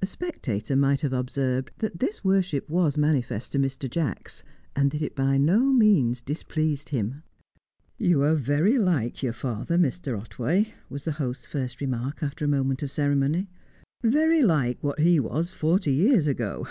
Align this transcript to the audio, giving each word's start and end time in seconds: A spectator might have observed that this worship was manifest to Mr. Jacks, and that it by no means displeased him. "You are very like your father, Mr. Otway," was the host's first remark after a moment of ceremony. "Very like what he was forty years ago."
A 0.00 0.06
spectator 0.06 0.76
might 0.76 1.00
have 1.00 1.12
observed 1.12 1.72
that 1.78 1.98
this 1.98 2.22
worship 2.22 2.70
was 2.70 2.96
manifest 2.96 3.50
to 3.50 3.58
Mr. 3.58 3.90
Jacks, 3.90 4.44
and 4.76 4.92
that 4.92 5.02
it 5.02 5.16
by 5.16 5.38
no 5.38 5.58
means 5.60 6.20
displeased 6.20 6.90
him. 6.90 7.24
"You 7.98 8.22
are 8.22 8.36
very 8.36 8.78
like 8.78 9.24
your 9.24 9.32
father, 9.32 9.76
Mr. 9.76 10.16
Otway," 10.16 10.72
was 10.88 11.02
the 11.02 11.10
host's 11.18 11.46
first 11.46 11.80
remark 11.80 12.22
after 12.22 12.44
a 12.44 12.48
moment 12.48 12.84
of 12.84 12.92
ceremony. 12.92 13.48
"Very 14.04 14.40
like 14.44 14.80
what 14.84 15.00
he 15.00 15.18
was 15.18 15.50
forty 15.50 15.92
years 15.92 16.28
ago." 16.28 16.68